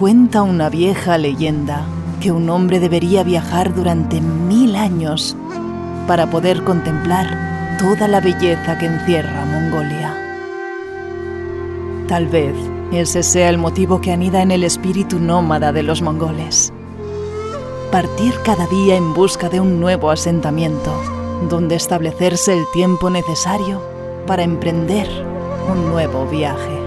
[0.00, 1.84] Cuenta una vieja leyenda
[2.22, 5.36] que un hombre debería viajar durante mil años
[6.06, 10.16] para poder contemplar toda la belleza que encierra Mongolia.
[12.08, 12.54] Tal vez
[12.92, 16.72] ese sea el motivo que anida en el espíritu nómada de los mongoles.
[17.92, 20.98] Partir cada día en busca de un nuevo asentamiento,
[21.50, 23.82] donde establecerse el tiempo necesario
[24.26, 25.06] para emprender
[25.70, 26.79] un nuevo viaje.